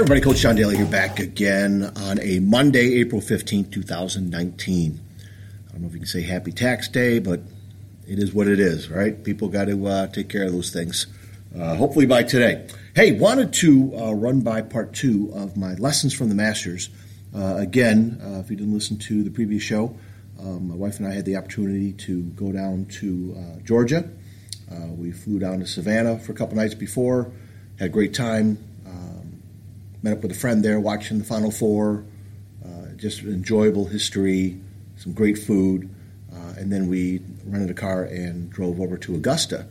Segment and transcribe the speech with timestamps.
[0.00, 4.98] everybody, Coach John Daly here back again on a Monday, April 15th, 2019.
[5.68, 7.40] I don't know if you can say happy tax day, but
[8.08, 9.22] it is what it is, right?
[9.22, 11.06] People got to uh, take care of those things,
[11.54, 12.66] uh, hopefully by today.
[12.96, 16.88] Hey, wanted to uh, run by part two of my lessons from the Masters.
[17.36, 19.94] Uh, again, uh, if you didn't listen to the previous show,
[20.38, 24.08] um, my wife and I had the opportunity to go down to uh, Georgia.
[24.96, 27.30] we flew down to Savannah for a couple nights before,
[27.78, 28.56] had a great time
[30.02, 32.04] met up with a friend there watching the Final Four.
[32.64, 34.60] Uh, just enjoyable history,
[34.96, 35.88] some great food,
[36.32, 39.66] uh, and then we rented a car and drove over to Augusta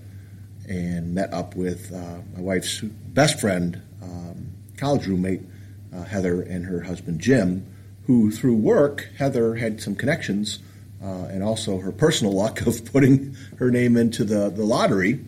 [0.68, 5.42] and met up with uh, my wife's best friend, um, college roommate
[5.94, 7.66] uh, Heather, and her husband Jim,
[8.06, 10.60] who through work Heather had some connections.
[11.02, 15.24] Uh, and also her personal luck of putting her name into the, the lottery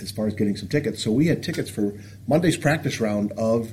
[0.00, 1.02] as far as getting some tickets.
[1.02, 1.94] So we had tickets for
[2.28, 3.72] Monday's practice round of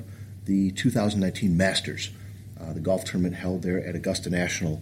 [0.50, 2.10] the 2019 Masters,
[2.60, 4.82] uh, the golf tournament held there at Augusta National.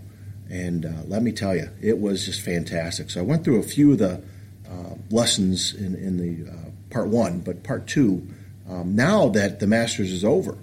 [0.50, 3.10] And uh, let me tell you, it was just fantastic.
[3.10, 4.24] So I went through a few of the
[4.66, 6.56] uh, lessons in, in the uh,
[6.90, 8.26] part one, but part two,
[8.70, 10.58] um, now that the Masters is over,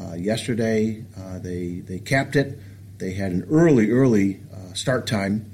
[0.00, 2.56] uh, yesterday uh, they, they capped it.
[2.98, 4.40] They had an early, early
[4.72, 5.50] start time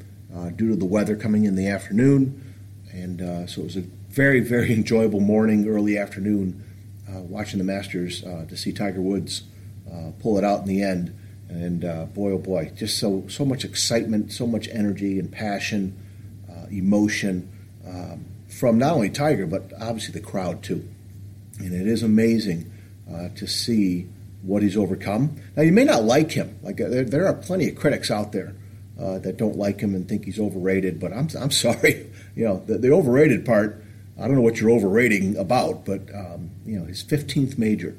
[0.57, 2.55] due to the weather coming in the afternoon.
[2.93, 6.65] And so it was a very, very enjoyable morning, early afternoon
[7.19, 9.43] watching the Masters uh, to see Tiger Woods
[9.91, 11.17] uh, pull it out in the end.
[11.49, 11.81] And
[12.15, 15.97] boy, oh boy, just so so much excitement, so much energy and passion,
[16.71, 17.51] emotion
[17.85, 20.89] um, from not only Tiger but obviously the crowd too.
[21.59, 22.71] And it is amazing
[23.35, 24.09] to see
[24.43, 25.37] what he's overcome.
[25.57, 26.59] Now, you may not like him.
[26.63, 28.55] Like there, there are plenty of critics out there
[28.99, 31.01] uh, that don't like him and think he's overrated.
[31.01, 33.85] But I'm, I'm sorry, you know, the, the overrated part
[34.21, 37.97] I don't know what you're overrating about, but um, you know his 15th major,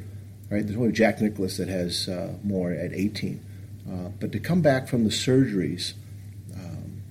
[0.50, 0.66] right?
[0.66, 3.44] There's only Jack Nicklaus that has uh, more at 18.
[3.88, 5.94] Uh, but to come back from the surgeries
[6.54, 7.02] um,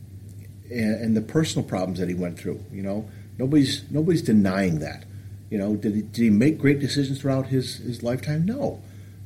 [0.70, 5.04] and, and, the personal problems that he went through, you know, nobody's nobody's denying that.
[5.50, 8.46] You know, did he, did he make great decisions throughout his, his lifetime?
[8.46, 8.80] No.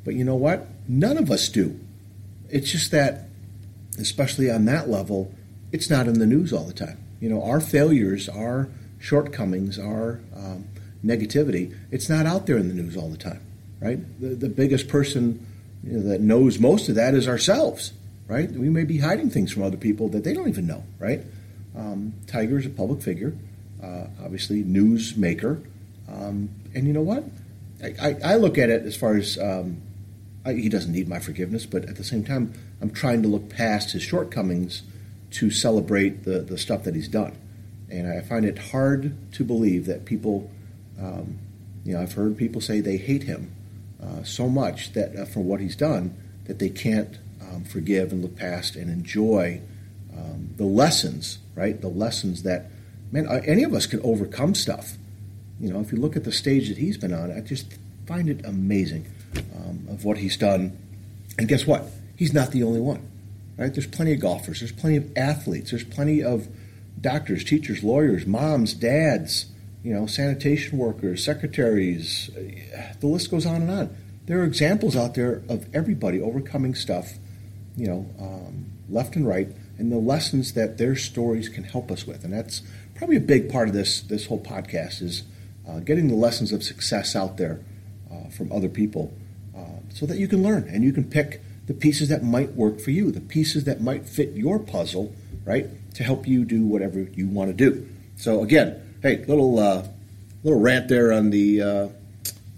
[0.04, 0.66] But you know what?
[0.88, 1.78] None of us do.
[2.48, 3.28] It's just that,
[3.98, 5.34] especially on that level,
[5.70, 6.98] it's not in the news all the time.
[7.20, 8.70] You know, our failures, our
[9.04, 10.66] shortcomings, our um,
[11.04, 13.40] negativity, it's not out there in the news all the time,
[13.78, 13.98] right?
[14.18, 15.46] The, the biggest person
[15.82, 17.92] you know, that knows most of that is ourselves,
[18.28, 18.50] right?
[18.50, 21.20] We may be hiding things from other people that they don't even know, right?
[21.76, 23.34] Um, Tiger is a public figure,
[23.82, 25.60] uh, obviously news maker,
[26.08, 27.24] um, and you know what?
[27.82, 29.82] I, I, I, look at it as far as um,
[30.46, 33.50] I, he doesn't need my forgiveness, but at the same time, I'm trying to look
[33.50, 34.82] past his shortcomings
[35.32, 37.36] to celebrate the, the stuff that he's done.
[37.90, 40.50] And I find it hard to believe that people,
[41.00, 41.38] um,
[41.84, 43.52] you know, I've heard people say they hate him
[44.02, 48.22] uh, so much that uh, for what he's done that they can't um, forgive and
[48.22, 49.60] look past and enjoy
[50.16, 51.80] um, the lessons, right?
[51.80, 52.70] The lessons that,
[53.12, 54.92] man, any of us can overcome stuff.
[55.60, 58.28] You know, if you look at the stage that he's been on, I just find
[58.28, 59.06] it amazing
[59.56, 60.76] um, of what he's done.
[61.38, 61.84] And guess what?
[62.16, 63.08] He's not the only one,
[63.56, 63.72] right?
[63.72, 64.60] There's plenty of golfers.
[64.60, 65.70] There's plenty of athletes.
[65.70, 66.48] There's plenty of
[67.00, 69.46] doctors, teachers, lawyers, moms, dads,
[69.82, 72.30] you know, sanitation workers, secretaries.
[73.00, 73.96] The list goes on and on.
[74.26, 77.14] There are examples out there of everybody overcoming stuff,
[77.76, 82.06] you know, um, left and right, and the lessons that their stories can help us
[82.06, 82.24] with.
[82.24, 82.62] And that's
[82.94, 85.24] probably a big part of this this whole podcast is
[85.68, 87.60] uh, getting the lessons of success out there
[88.10, 89.12] uh, from other people,
[89.54, 92.80] uh, so that you can learn and you can pick the pieces that might work
[92.80, 95.66] for you, the pieces that might fit your puzzle, right?
[95.94, 97.88] To help you do whatever you want to do.
[98.16, 99.86] So again, hey, little uh,
[100.42, 101.88] little rant there on the uh,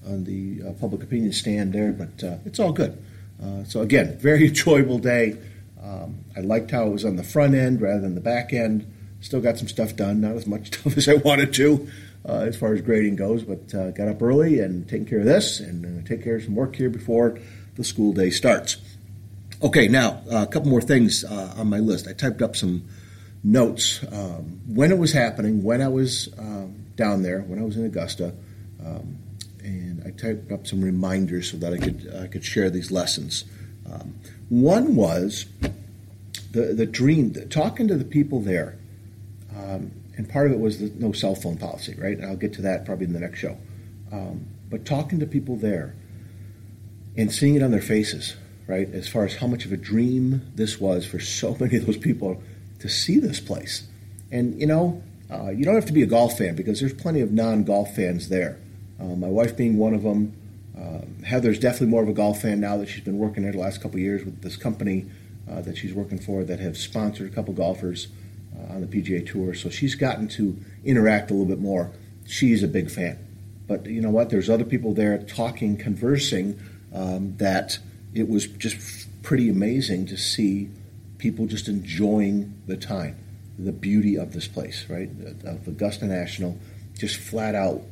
[0.06, 3.02] on the uh, public opinion stand there, but uh, it's all good.
[3.42, 5.38] Uh, so again, very enjoyable day.
[5.82, 8.92] Um, I liked how it was on the front end rather than the back end.
[9.20, 11.88] Still got some stuff done, not as much stuff as I wanted to.
[12.28, 15.60] Uh, as far as grading goes, but got up early and taking care of this
[15.60, 17.38] and take care of some work here before
[17.76, 18.78] the school day starts.
[19.62, 22.08] Okay, now a couple more things on my list.
[22.08, 22.88] I typed up some
[23.46, 27.76] notes um, when it was happening, when I was um, down there, when I was
[27.76, 28.34] in Augusta,
[28.84, 29.18] um,
[29.60, 33.44] and I typed up some reminders so that I could I could share these lessons.
[33.90, 34.16] Um,
[34.48, 35.46] one was
[36.50, 38.78] the the dream, the, talking to the people there,
[39.56, 42.16] um, and part of it was the no cell phone policy, right?
[42.18, 43.56] And I'll get to that probably in the next show.
[44.12, 45.94] Um, but talking to people there
[47.16, 48.34] and seeing it on their faces,
[48.66, 48.92] right?
[48.92, 51.96] As far as how much of a dream this was for so many of those
[51.96, 52.42] people
[52.80, 53.86] to see this place.
[54.30, 57.20] And you know, uh, you don't have to be a golf fan because there's plenty
[57.20, 58.58] of non-golf fans there.
[59.00, 60.32] Uh, my wife being one of them,
[60.76, 63.58] Um, Heather's definitely more of a golf fan now that she's been working there the
[63.58, 65.06] last couple years with this company
[65.50, 68.08] uh, that she's working for that have sponsored a couple golfers
[68.54, 69.54] uh, on the PGA Tour.
[69.54, 71.92] So she's gotten to interact a little bit more.
[72.26, 73.18] She's a big fan.
[73.66, 74.28] But you know what?
[74.28, 76.60] There's other people there talking, conversing
[76.92, 77.78] um, that
[78.14, 80.68] it was just pretty amazing to see
[81.18, 83.16] people just enjoying the time,
[83.58, 85.10] the beauty of this place, right?
[85.44, 86.58] Of Augusta National,
[86.98, 87.82] just flat out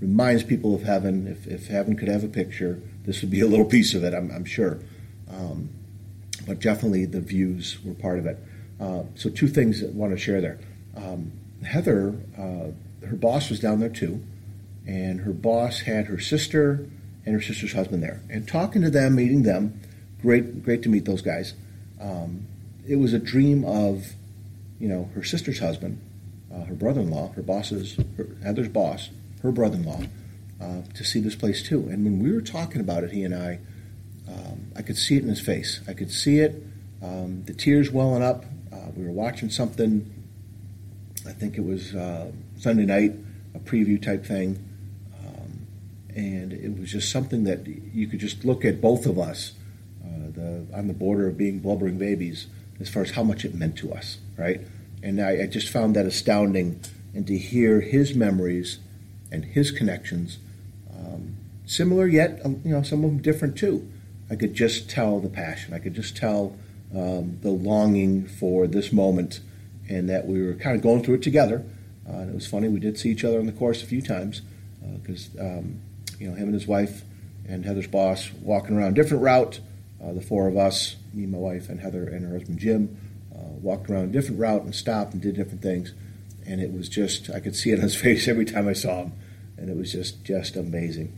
[0.00, 1.26] reminds people of heaven.
[1.26, 4.14] If, if heaven could have a picture, this would be a little piece of it,
[4.14, 4.78] I'm, I'm sure.
[5.30, 5.70] Um,
[6.46, 8.38] but definitely the views were part of it.
[8.80, 10.58] Uh, so, two things I want to share there.
[10.96, 11.32] Um,
[11.64, 14.22] Heather, uh, her boss was down there too,
[14.86, 16.86] and her boss had her sister
[17.24, 18.20] and her sister's husband there.
[18.28, 19.80] And talking to them, meeting them,
[20.20, 21.54] great, great to meet those guys.
[22.00, 22.46] Um,
[22.86, 24.12] it was a dream of,
[24.78, 26.00] you know, her sister's husband,
[26.52, 29.10] uh, her brother-in-law, her boss's, her, Heather's boss,
[29.42, 30.02] her brother-in-law,
[30.60, 31.88] uh, to see this place too.
[31.88, 33.58] And when we were talking about it, he and I,
[34.28, 35.80] um, I could see it in his face.
[35.88, 36.62] I could see it,
[37.02, 38.44] um, the tears welling up.
[38.72, 40.10] Uh, we were watching something.
[41.26, 43.14] I think it was uh, Sunday night,
[43.54, 44.62] a preview type thing,
[45.18, 45.66] um,
[46.14, 49.52] and it was just something that you could just look at both of us,
[50.04, 52.46] uh, the, on the border of being blubbering babies,
[52.80, 54.60] as far as how much it meant to us, right?
[55.02, 56.80] And I, I just found that astounding,
[57.14, 58.78] and to hear his memories
[59.30, 60.38] and his connections,
[60.96, 61.36] um,
[61.66, 63.88] similar yet um, you know some of them different too.
[64.30, 65.74] I could just tell the passion.
[65.74, 66.56] I could just tell
[66.94, 69.40] um, the longing for this moment,
[69.88, 71.64] and that we were kind of going through it together.
[72.08, 72.68] Uh, and it was funny.
[72.68, 74.42] We did see each other on the course a few times
[75.00, 75.80] because uh, um,
[76.18, 77.02] you know him and his wife
[77.46, 79.60] and Heather's boss walking around different route.
[80.04, 82.96] Uh, the four of us, me, my wife, and Heather, and her husband Jim,
[83.34, 85.92] uh, walked around a different route and stopped and did different things.
[86.46, 89.04] And it was just I could see it on his face every time I saw
[89.04, 89.12] him,
[89.56, 91.16] and it was just just amazing.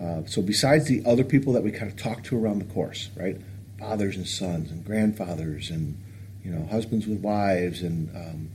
[0.00, 3.10] Uh, so besides the other people that we kind of talked to around the course,
[3.16, 3.38] right,
[3.78, 6.00] fathers and sons and grandfathers and
[6.42, 8.50] you know husbands with wives and um,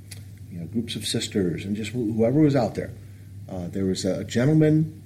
[0.52, 2.92] you know groups of sisters and just wh- whoever was out there.
[3.50, 5.02] Uh, there was a gentleman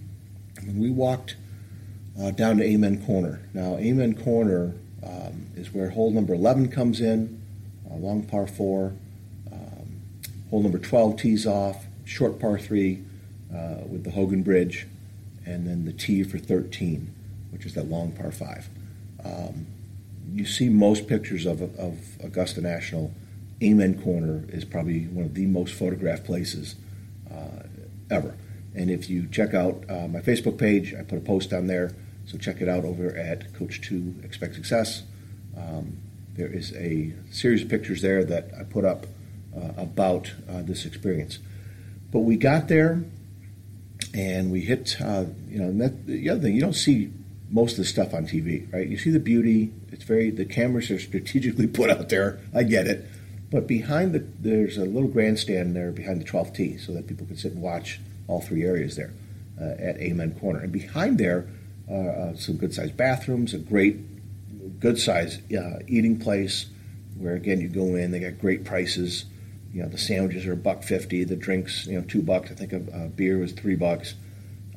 [0.64, 1.36] when we walked
[2.20, 3.42] uh, down to Amen Corner.
[3.54, 4.74] Now Amen Corner
[5.04, 7.42] um, is where hole number 11 comes in,
[7.90, 8.94] uh, long par four.
[9.52, 10.02] Um,
[10.50, 13.04] hole number 12 tees off, short par three
[13.54, 14.88] uh, with the Hogan Bridge
[15.46, 17.14] and then the tee for 13,
[17.52, 18.70] which is that long par five.
[19.24, 19.68] Um,
[20.32, 23.14] you see most pictures of, of Augusta National.
[23.62, 26.76] Amen Corner is probably one of the most photographed places
[27.32, 27.64] uh,
[28.10, 28.36] ever.
[28.76, 31.94] And if you check out uh, my Facebook page, I put a post on there,
[32.26, 35.04] so check it out over at Coach 2 Expect Success.
[35.58, 35.98] Um,
[36.36, 39.06] there is a series of pictures there that I put up
[39.56, 41.40] uh, about uh, this experience.
[42.12, 43.04] But we got there,
[44.14, 47.12] and we hit, uh, you know, that, the other thing, you don't see
[47.50, 48.88] most of the stuff on TV, right?
[48.88, 49.74] You see the beauty.
[49.92, 52.40] It's very, the cameras are strategically put out there.
[52.54, 53.06] I get it.
[53.52, 57.28] But behind the, there's a little grandstand there behind the 12th tee so that people
[57.28, 58.00] can sit and watch
[58.32, 59.14] all three areas there
[59.60, 60.60] uh, at Amen Corner.
[60.60, 61.48] And behind there,
[61.90, 64.00] uh, uh, some good sized bathrooms, a great,
[64.80, 65.42] good sized
[65.88, 66.68] eating place
[67.18, 69.26] where, again, you go in, they got great prices
[69.74, 72.52] you know the sandwiches are a buck fifty, the drinks you know two bucks.
[72.52, 74.16] I think a, a beer was three bucks,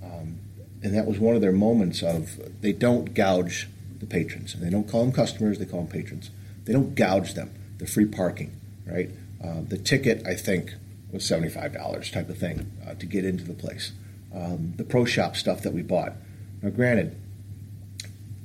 [0.02, 0.38] um,
[0.82, 3.68] and that was one of their moments of they don't gouge
[3.99, 4.54] the patrons.
[4.54, 6.30] They don't call them customers; they call them patrons.
[6.64, 7.52] They don't gouge them.
[7.78, 9.11] The free parking, right?
[9.42, 10.75] Uh, the ticket I think
[11.14, 13.92] was seventy five dollars type of thing uh, to get into the place.
[14.35, 16.12] Um, the pro shop stuff that we bought.
[16.61, 17.16] Now, granted,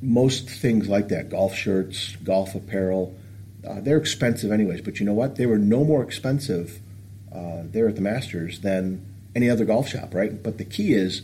[0.02, 3.16] most things like that, golf shirts, golf apparel
[3.68, 4.82] uh, they're expensive anyways.
[4.82, 5.36] But you know what?
[5.36, 6.80] They were no more expensive
[7.34, 10.42] uh, there at the Masters than any other golf shop, right?
[10.42, 11.24] But the key is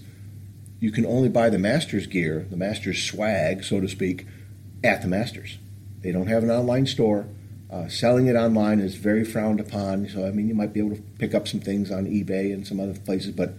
[0.80, 4.28] you can only buy the Masters gear, the Masters swag, so to speak,
[4.84, 5.58] at the Masters.
[6.02, 7.25] They don't have an online store.
[7.70, 10.08] Uh, selling it online is very frowned upon.
[10.10, 12.66] So I mean, you might be able to pick up some things on eBay and
[12.66, 13.54] some other places, but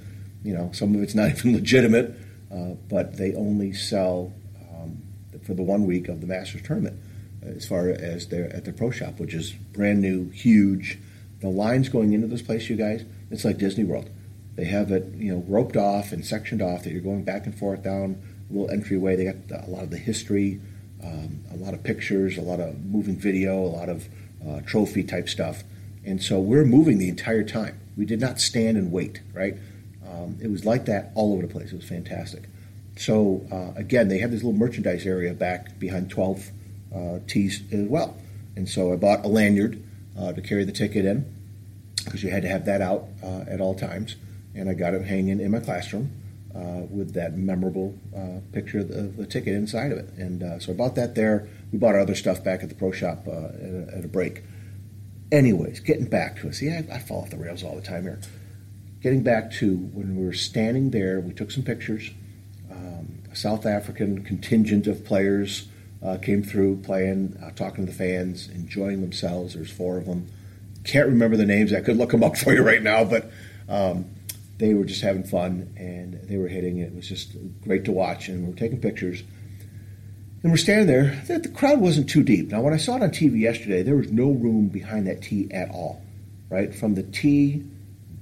[0.45, 2.17] you know, some of it's not even legitimate.
[2.53, 4.33] Uh, but they only sell
[4.71, 5.03] um,
[5.45, 6.99] for the one week of the Masters tournament
[7.43, 10.99] as far as they're at their pro shop, which is brand new, huge.
[11.41, 14.11] The lines going into this place, you guys, it's like Disney World.
[14.55, 17.57] They have it, you know, roped off and sectioned off that you're going back and
[17.57, 19.17] forth down a little entryway.
[19.17, 20.61] They got a lot of the history,
[21.03, 24.09] um, a lot of pictures, a lot of moving video, a lot of
[24.47, 25.63] uh, trophy type stuff.
[26.05, 27.81] And so we're moving the entire time.
[27.97, 29.57] We did not stand and wait, right?
[30.07, 31.73] Um, it was like that all over the place.
[31.73, 32.45] It was fantastic.
[32.97, 36.51] So uh, again, they have this little merchandise area back behind 12th
[36.95, 38.17] uh, tees as well.
[38.55, 39.83] And so I bought a lanyard
[40.19, 41.31] uh, to carry the ticket in
[42.05, 44.17] because you had to have that out uh, at all times.
[44.55, 46.11] And I got it hanging in my classroom
[46.57, 50.09] uh, with that memorable uh, picture of the, the, ticket inside of it.
[50.17, 51.49] And uh, so I bought that there.
[51.71, 54.09] We bought our other stuff back at the pro shop uh, at a, at, a,
[54.09, 54.43] break.
[55.31, 56.55] Anyways, getting back to it.
[56.55, 58.21] See, I, I fall off the rails all the time here.
[59.03, 62.11] Getting back to when we were standing there, we took some pictures.
[62.71, 65.69] Um, a South African contingent of players
[66.03, 69.55] uh, came through playing, uh, talking to the fans, enjoying themselves.
[69.55, 70.27] There's four of them.
[70.85, 71.75] Can't remember the names.
[71.75, 73.31] I could look them up for you right now, but
[73.69, 74.07] um,
[74.59, 76.79] they were just having fun and they were hitting.
[76.79, 79.23] It was just great to watch, and we are taking pictures.
[80.43, 81.23] And we're standing there.
[81.27, 82.51] The crowd wasn't too deep.
[82.51, 85.49] Now, when I saw it on TV yesterday, there was no room behind that tee
[85.51, 86.03] at all.
[86.49, 87.65] Right from the tee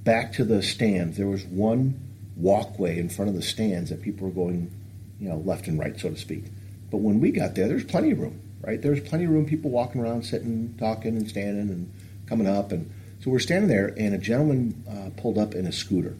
[0.03, 1.99] back to the stands, there was one
[2.35, 4.71] walkway in front of the stands that people were going,
[5.19, 6.45] you know, left and right, so to speak.
[6.89, 8.41] But when we got there, there's plenty of room.
[8.61, 9.45] Right, there's plenty of room.
[9.45, 11.93] People walking around, sitting, talking, and standing, and
[12.25, 12.71] coming up.
[12.71, 16.15] And so we're standing there, and a gentleman uh, pulled up in a scooter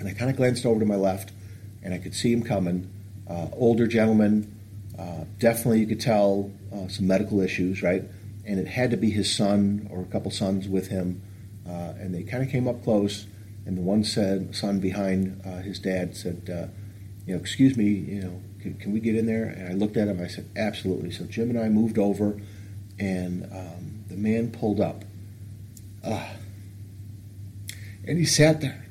[0.00, 1.30] and I kind of glanced over to my left,
[1.82, 2.90] and I could see him coming.
[3.28, 4.58] Uh, older gentleman,
[4.98, 8.02] uh, definitely you could tell uh, some medical issues, right?
[8.46, 11.22] And it had to be his son or a couple sons with him.
[11.68, 13.26] Uh, and they kind of came up close,
[13.66, 16.66] and the one said, son behind uh, his dad said, uh,
[17.26, 19.44] you know, excuse me, you know, can, can, we get in there?
[19.44, 20.20] And I looked at him.
[20.20, 21.10] I said, absolutely.
[21.10, 22.40] So Jim and I moved over,
[22.98, 25.04] and um, the man pulled up.
[26.02, 26.26] and
[28.18, 28.86] he sat there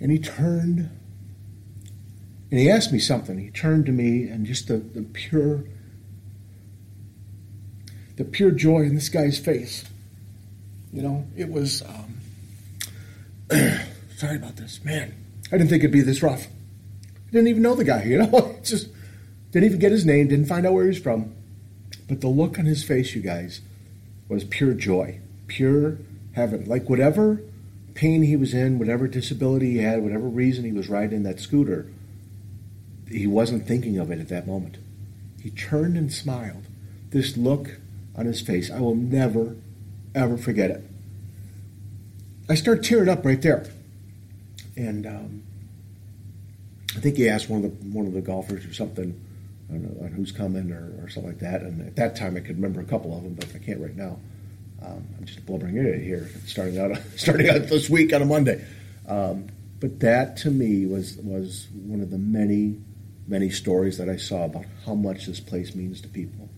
[0.00, 0.90] and he turned
[2.50, 3.38] and he asked me something.
[3.38, 5.64] He turned to me and just the, the pure
[8.16, 9.84] the pure joy in this guy's face.
[10.92, 12.20] You know, it was um,
[14.16, 15.14] sorry about this, man.
[15.46, 16.46] I didn't think it'd be this rough.
[16.46, 18.58] I didn't even know the guy, you know.
[18.62, 18.88] just
[19.52, 21.34] didn't even get his name, didn't find out where he's from.
[22.08, 23.60] But the look on his face, you guys,
[24.28, 25.98] was pure joy, pure
[26.32, 26.64] heaven.
[26.66, 27.40] Like whatever
[27.94, 31.90] pain he was in, whatever disability he had, whatever reason he was riding that scooter,
[33.08, 34.76] he wasn't thinking of it at that moment.
[35.42, 36.66] He turned and smiled.
[37.10, 37.78] This look
[38.14, 39.56] on his face, I will never,
[40.14, 40.84] ever forget it.
[42.48, 43.66] I started tearing up right there.
[44.76, 45.42] And um,
[46.96, 49.20] I think he asked one of the one of the golfers or something
[49.78, 51.62] know, on who's coming or, or, something like that.
[51.62, 53.96] And at that time, I could remember a couple of them, but I can't right
[53.96, 54.18] now.
[54.82, 58.64] Um, I'm just blubbering here, starting out starting out this week on a Monday.
[59.06, 59.48] Um,
[59.80, 62.78] but that to me was was one of the many
[63.26, 66.48] many stories that I saw about how much this place means to people.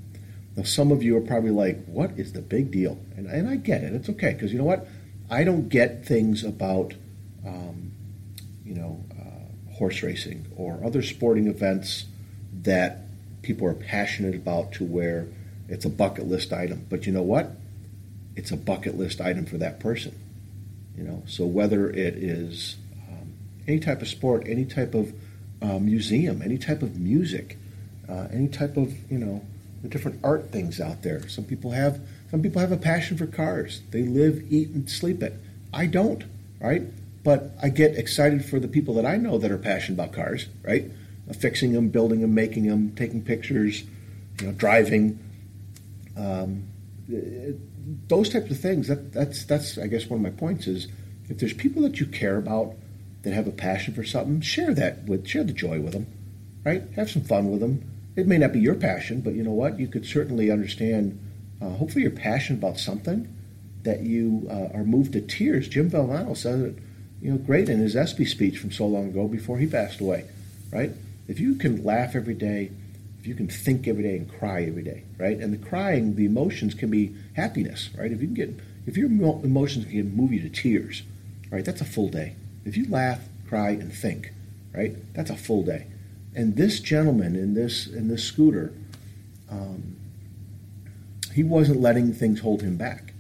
[0.57, 3.57] Now, some of you are probably like, "What is the big deal?" And and I
[3.57, 3.93] get it.
[3.95, 4.87] It's okay because you know what?
[5.31, 6.95] I don't get things about
[7.47, 7.93] um,
[8.65, 12.05] you know uh, horse racing or other sporting events
[12.63, 12.99] that
[13.43, 15.27] people are passionate about to where
[15.69, 16.87] it's a bucket list item.
[16.89, 17.51] But you know what?
[18.37, 20.19] It's a bucket list item for that person.
[20.97, 22.77] You know, so whether it is
[23.09, 23.33] um,
[23.67, 25.13] any type of sport, any type of
[25.63, 27.57] uh, museum, any type of music,
[28.09, 29.45] uh, any type of you know
[29.83, 31.29] the different art things out there.
[31.29, 33.83] Some people have some people have a passion for cars.
[33.91, 35.35] They live, eat, and sleep it.
[35.73, 36.25] I don't,
[36.61, 36.83] right?
[37.25, 40.47] But I get excited for the people that I know that are passionate about cars,
[40.63, 40.91] right?
[41.29, 43.85] Uh, fixing them, building them, making them, taking pictures,
[44.41, 45.19] you know, driving.
[46.17, 46.65] Um,
[47.09, 47.57] it,
[48.09, 48.89] those types of things.
[48.89, 50.89] That, that's that's I guess one of my points is
[51.29, 52.75] if there's people that you care about
[53.23, 56.07] that have a passion for something, share that with share the joy with them,
[56.65, 56.83] right?
[56.97, 57.89] Have some fun with them.
[58.17, 59.79] It may not be your passion, but you know what?
[59.79, 61.19] You could certainly understand.
[61.61, 63.33] Uh, hopefully, you're passionate about something
[63.85, 65.69] that you uh, are moved to tears.
[65.69, 66.79] Jim Valvano said it,
[67.21, 70.25] you know, great in his ESPY speech from so long ago before he passed away,
[70.73, 70.91] right?
[71.29, 72.71] If you can laugh every day,
[73.23, 75.39] if you can think every day and cry every day, right?
[75.39, 78.11] And the crying, the emotions can be happiness, right?
[78.11, 78.51] If you can get,
[78.85, 81.05] if your emotions can move you to tears,
[81.49, 81.65] right?
[81.65, 82.35] That's a full day.
[82.65, 84.33] If you laugh, cry, and think,
[84.75, 84.97] right?
[85.15, 85.87] That's a full day.
[86.35, 88.73] And this gentleman in this in this scooter,
[89.49, 89.97] um,
[91.33, 93.15] he wasn't letting things hold him back.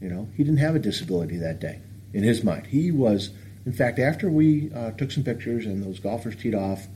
[0.00, 1.80] You know, he didn't have a disability that day
[2.14, 2.68] in his mind.
[2.68, 3.32] He was,
[3.66, 6.86] in fact, after we uh, took some pictures and those golfers teed off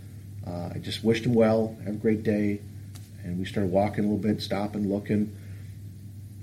[0.47, 2.61] uh, I just wished him well, have a great day,
[3.23, 5.37] and we started walking a little bit, stopping, looking.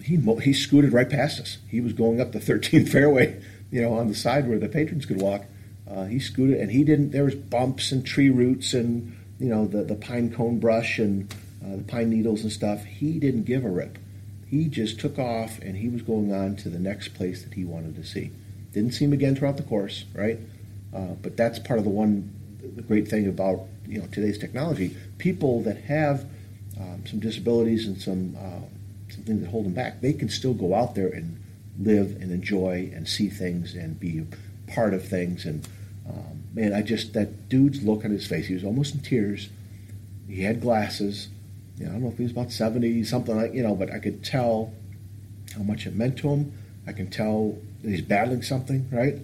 [0.03, 1.57] He he scooted right past us.
[1.67, 5.05] He was going up the 13th fairway, you know, on the side where the patrons
[5.05, 5.45] could walk.
[5.89, 7.11] Uh, he scooted, and he didn't.
[7.11, 11.33] There was bumps and tree roots and you know the the pine cone brush and
[11.63, 12.85] uh, the pine needles and stuff.
[12.85, 13.97] He didn't give a rip.
[14.47, 17.65] He just took off, and he was going on to the next place that he
[17.65, 18.31] wanted to see.
[18.73, 20.39] Didn't see him again throughout the course, right?
[20.93, 22.33] Uh, but that's part of the one
[22.75, 26.25] the great thing about you know today's technology, people that have
[26.79, 28.65] um, some disabilities and some uh,
[29.13, 31.41] some things that hold them back, they can still go out there and
[31.79, 34.25] live and enjoy and see things and be
[34.73, 35.45] part of things.
[35.45, 35.67] And
[36.07, 38.47] Um, man, I just that dude's look on his face.
[38.47, 39.49] He was almost in tears.
[40.29, 41.27] He had glasses.
[41.77, 43.91] You know, I don't know if he was about seventy, something like you know, but
[43.91, 44.71] I could tell
[45.55, 46.53] how much it meant to him.
[46.87, 49.15] I can tell that he's battling something, right?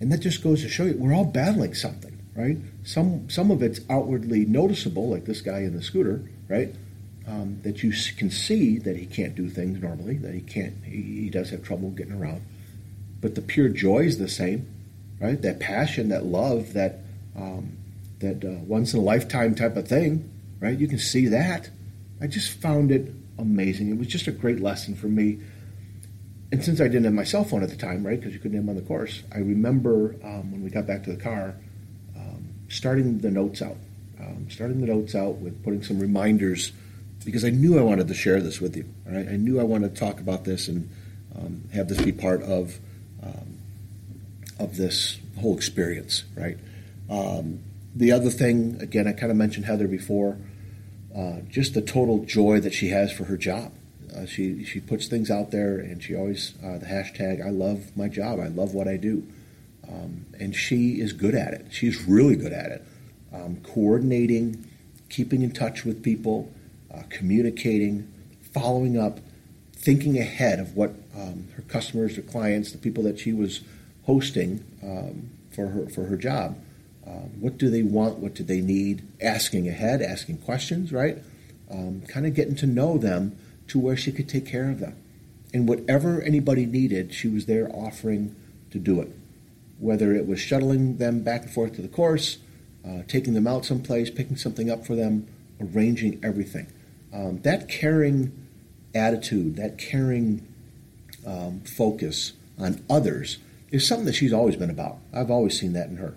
[0.00, 2.58] And that just goes to show you we're all battling something, right?
[2.84, 6.74] Some some of it's outwardly noticeable, like this guy in the scooter, right?
[7.26, 11.02] Um, that you can see that he can't do things normally, that he can't, he,
[11.02, 12.42] he does have trouble getting around.
[13.20, 14.66] But the pure joy is the same,
[15.20, 15.40] right?
[15.40, 16.98] That passion, that love, that
[17.36, 17.76] um,
[18.18, 20.78] that uh, once in a lifetime type of thing, right?
[20.78, 21.70] You can see that.
[22.20, 23.90] I just found it amazing.
[23.90, 25.40] It was just a great lesson for me.
[26.50, 28.56] And since I didn't have my cell phone at the time, right, because you couldn't
[28.56, 31.54] have them on the course, I remember um, when we got back to the car,
[32.72, 33.76] starting the notes out,
[34.18, 36.72] um, starting the notes out with putting some reminders
[37.24, 38.86] because I knew I wanted to share this with you.
[39.06, 39.28] Right?
[39.28, 40.90] I knew I wanted to talk about this and
[41.36, 42.78] um, have this be part of
[43.22, 43.58] um,
[44.58, 46.24] of this whole experience.
[46.36, 46.58] Right.
[47.08, 47.60] Um,
[47.94, 50.38] the other thing, again, I kind of mentioned Heather before.
[51.14, 53.70] Uh, just the total joy that she has for her job.
[54.16, 57.94] Uh, she she puts things out there, and she always uh, the hashtag I love
[57.96, 58.40] my job.
[58.40, 59.26] I love what I do,
[59.92, 61.66] um, and she is good at it.
[61.70, 62.84] She's really good at it,
[63.32, 64.68] um, coordinating,
[65.08, 66.50] keeping in touch with people,
[66.92, 68.12] uh, communicating,
[68.52, 69.20] following up,
[69.74, 73.60] thinking ahead of what um, her customers, her clients, the people that she was
[74.06, 76.56] hosting um, for her for her job.
[77.06, 78.18] Uh, what do they want?
[78.18, 79.06] What do they need?
[79.20, 81.18] Asking ahead, asking questions, right?
[81.70, 83.36] Um, kind of getting to know them
[83.68, 84.96] to where she could take care of them.
[85.52, 88.34] And whatever anybody needed, she was there offering
[88.70, 89.10] to do it.
[89.82, 92.38] Whether it was shuttling them back and forth to the course,
[92.86, 95.26] uh, taking them out someplace, picking something up for them,
[95.60, 96.66] arranging everything
[97.12, 98.32] um, that caring
[98.94, 100.46] attitude, that caring
[101.26, 103.38] um, focus on others
[103.70, 104.98] is something that she's always been about.
[105.12, 106.14] I've always seen that in her.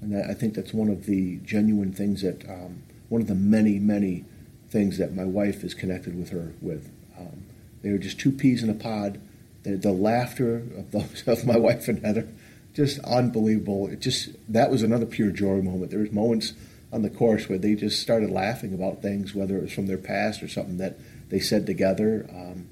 [0.00, 3.78] And I think that's one of the genuine things that, um, one of the many,
[3.78, 4.24] many
[4.68, 6.90] things that my wife is connected with her with.
[7.18, 7.44] Um,
[7.82, 9.20] they are just two peas in a pod.
[9.64, 12.28] The, the laughter of, those, of my wife and Heather,
[12.74, 13.88] just unbelievable.
[13.88, 15.90] It just, that was another pure joy moment.
[15.90, 16.52] There was moments
[16.92, 19.98] on the course where they just started laughing about things, whether it was from their
[19.98, 22.26] past or something that they said together.
[22.30, 22.68] Um,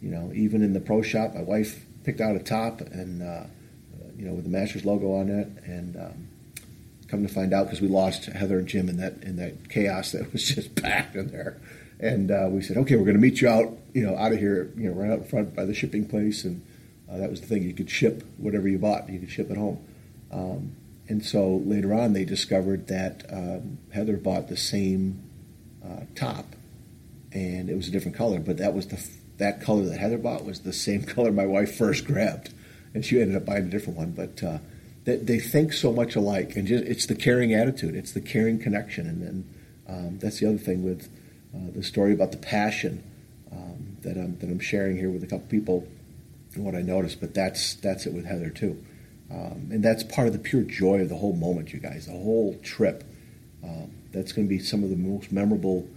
[0.00, 3.44] you know, even in the pro shop, my wife picked out a top and uh,
[4.16, 6.28] you know with the Masters logo on it, and um,
[7.08, 10.12] come to find out because we lost Heather and Jim in that in that chaos
[10.12, 11.60] that was just packed in there.
[12.00, 14.38] And uh, we said, okay, we're going to meet you out, you know, out of
[14.38, 16.44] here, you know, right out in front by the shipping place.
[16.44, 16.64] And
[17.10, 19.56] uh, that was the thing; you could ship whatever you bought, you could ship it
[19.56, 19.84] home.
[20.30, 20.72] Um,
[21.08, 25.22] and so later on, they discovered that um, Heather bought the same
[25.84, 26.44] uh, top,
[27.32, 28.40] and it was a different color.
[28.40, 29.02] But that was the
[29.38, 32.52] that color that Heather bought was the same color my wife first grabbed,
[32.92, 34.10] and she ended up buying a different one.
[34.10, 34.58] But uh,
[35.04, 38.58] they, they, think so much alike, and just, it's the caring attitude, it's the caring
[38.58, 39.54] connection, and then
[39.88, 41.08] um, that's the other thing with
[41.54, 43.02] uh, the story about the passion
[43.50, 45.88] um, that I'm that I'm sharing here with a couple people
[46.56, 47.20] what I noticed.
[47.20, 48.82] But that's that's it with Heather too.
[49.30, 52.12] Um, and that's part of the pure joy of the whole moment, you guys, the
[52.12, 53.04] whole trip.
[53.62, 55.88] Um, that's going to be some of the most memorable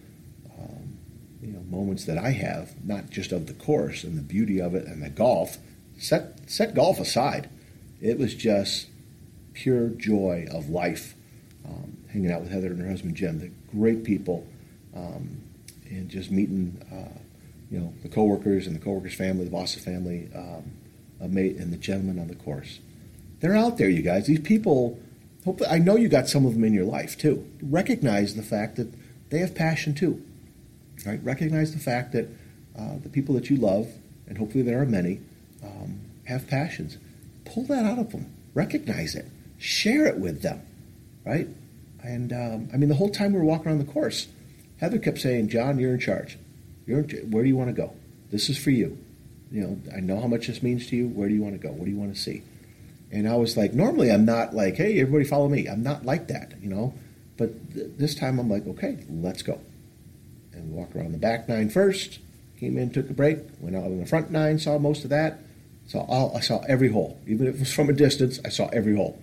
[0.57, 0.97] um,
[1.41, 4.75] you know, moments that I have, not just of the course and the beauty of
[4.75, 5.57] it and the golf.
[5.97, 7.49] Set, set golf aside.
[8.01, 8.87] It was just
[9.53, 11.15] pure joy of life,
[11.65, 13.39] um, hanging out with Heather and her husband Jim.
[13.39, 14.47] They're great people,
[14.95, 15.41] um,
[15.85, 17.19] and just meeting, uh,
[17.71, 20.71] you know, the coworkers and the coworkers' family, the boss's family, um,
[21.33, 22.79] mate, and the gentleman on the course.
[23.39, 24.27] They're out there, you guys.
[24.27, 24.99] These people,
[25.45, 27.47] hopefully, I know you got some of them in your life too.
[27.61, 28.93] Recognize the fact that
[29.29, 30.21] they have passion too.
[31.05, 31.23] Right?
[31.23, 32.27] Recognize the fact that
[32.77, 33.87] uh, the people that you love,
[34.27, 35.21] and hopefully there are many,
[35.63, 36.97] um, have passions.
[37.45, 38.31] Pull that out of them.
[38.53, 39.25] Recognize it.
[39.57, 40.61] Share it with them.
[41.25, 41.47] Right?
[42.03, 44.27] And um, I mean, the whole time we were walking around the course,
[44.79, 46.37] Heather kept saying, "John, you're in charge.
[46.91, 47.93] You're where do you want to go?
[48.31, 48.97] This is for you.
[49.51, 51.07] You know, I know how much this means to you.
[51.07, 51.71] Where do you want to go?
[51.73, 52.43] What do you want to see?"
[53.11, 55.67] And I was like, normally I'm not like, hey, everybody follow me.
[55.67, 56.93] I'm not like that, you know.
[57.37, 59.59] But th- this time I'm like, okay, let's go.
[60.53, 62.19] And we walked around the back nine first,
[62.59, 65.39] came in, took a break, went out on the front nine, saw most of that.
[65.87, 67.19] Saw all, I saw every hole.
[67.27, 69.21] Even if it was from a distance, I saw every hole.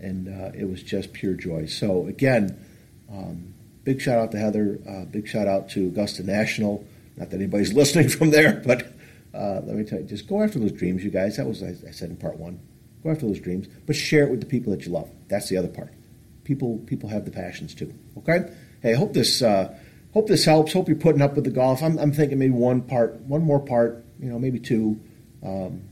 [0.00, 1.66] And uh, it was just pure joy.
[1.66, 2.64] So, again,
[3.12, 3.52] um,
[3.84, 4.78] big shout out to Heather.
[4.88, 6.84] Uh, big shout out to Augusta National.
[7.18, 8.92] Not that anybody's listening from there, but
[9.34, 11.36] uh, let me tell you, just go after those dreams, you guys.
[11.36, 12.60] That was, I, I said in part one.
[13.02, 15.08] Go after those dreams, but share it with the people that you love.
[15.28, 15.92] That's the other part.
[16.44, 17.94] People people have the passions too.
[18.16, 18.50] Okay.
[18.82, 19.76] Hey, I hope this uh,
[20.12, 20.72] hope this helps.
[20.72, 21.82] Hope you're putting up with the golf.
[21.82, 24.04] I'm, I'm thinking maybe one part, one more part.
[24.18, 24.98] You know, maybe two.
[25.44, 25.82] Um,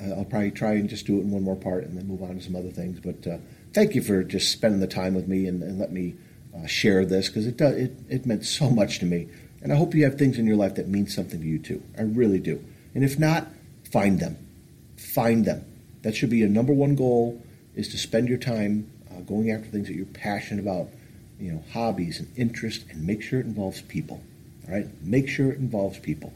[0.00, 2.36] I'll probably try and just do it in one more part and then move on
[2.36, 3.00] to some other things.
[3.00, 3.38] But uh,
[3.72, 6.14] thank you for just spending the time with me and, and let me
[6.56, 9.28] uh, share this because it, does, it, it meant so much to me.
[9.64, 11.82] And I hope you have things in your life that mean something to you too.
[11.98, 12.62] I really do.
[12.94, 13.48] And if not,
[13.90, 14.36] find them.
[14.98, 15.64] Find them.
[16.02, 17.42] That should be your number one goal
[17.74, 20.88] is to spend your time uh, going after things that you're passionate about,
[21.40, 24.22] you know, hobbies and interests, and make sure it involves people.
[24.68, 24.86] All right?
[25.02, 26.34] Make sure it involves people.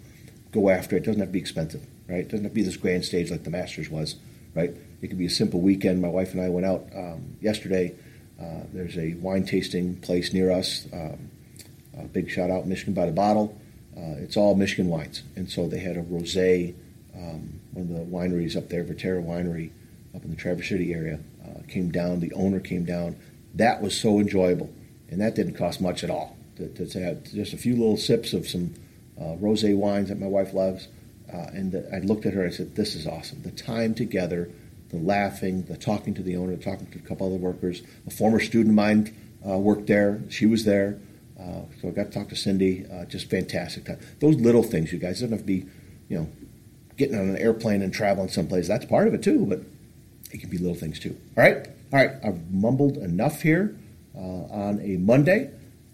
[0.50, 1.00] Go after it.
[1.00, 2.20] It doesn't have to be expensive, right?
[2.20, 4.16] It doesn't have to be this grand stage like the Masters was,
[4.54, 4.74] right?
[5.02, 6.00] It could be a simple weekend.
[6.00, 7.94] My wife and I went out um, yesterday.
[8.40, 10.86] Uh, there's a wine tasting place near us.
[10.94, 11.30] Um,
[12.04, 13.58] a big shout out, Michigan by the Bottle.
[13.96, 16.74] Uh, it's all Michigan wines, and so they had a rosé.
[17.14, 19.70] Um, one of the wineries up there, Verterra Winery,
[20.14, 22.20] up in the Traverse City area, uh, came down.
[22.20, 23.16] The owner came down.
[23.54, 24.72] That was so enjoyable,
[25.10, 26.36] and that didn't cost much at all.
[26.56, 28.74] To, to have just a few little sips of some
[29.18, 30.88] uh, rosé wines that my wife loves,
[31.32, 33.94] uh, and the, I looked at her and I said, "This is awesome." The time
[33.94, 34.48] together,
[34.90, 37.82] the laughing, the talking to the owner, talking to a couple other workers.
[38.06, 39.14] A former student of mine
[39.48, 40.20] uh, worked there.
[40.28, 40.98] She was there.
[41.40, 42.84] Uh, so I got to talk to Cindy.
[42.92, 44.00] Uh, just fantastic time.
[44.20, 45.66] Those little things, you guys, doesn't have to be,
[46.08, 46.28] you know,
[46.96, 48.66] getting on an airplane and traveling someplace.
[48.66, 49.60] That's part of it too, but
[50.32, 51.16] it can be little things too.
[51.36, 52.10] All right, all right.
[52.24, 53.76] I've mumbled enough here
[54.16, 55.50] uh, on a Monday,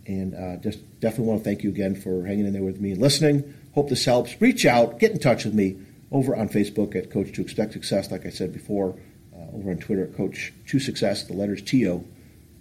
[0.06, 2.92] and uh, just definitely want to thank you again for hanging in there with me
[2.92, 3.54] and listening.
[3.74, 4.40] Hope this helps.
[4.40, 5.76] Reach out, get in touch with me
[6.10, 8.10] over on Facebook at Coach to Expect Success.
[8.10, 8.96] Like I said before,
[9.34, 11.24] uh, over on Twitter at Coach to Success.
[11.24, 12.02] The letters T O,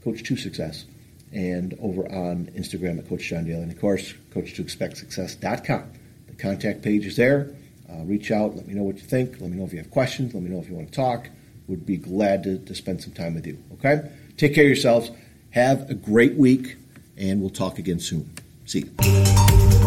[0.04, 0.86] Coach to Success
[1.34, 3.62] and over on Instagram at Coach John Daly.
[3.62, 5.92] And of course, coach2expectsuccess.com.
[6.28, 7.56] The contact page is there.
[7.90, 9.40] Uh, reach out, let me know what you think.
[9.40, 10.34] Let me know if you have questions.
[10.34, 11.30] Let me know if you want to talk.
[11.68, 13.58] Would be glad to, to spend some time with you.
[13.74, 14.10] Okay?
[14.38, 15.12] Take care of yourselves.
[15.52, 16.78] Have a great week,
[17.18, 18.30] and we'll talk again soon.
[18.66, 19.83] See you.